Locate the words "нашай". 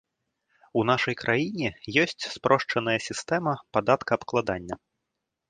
0.89-1.15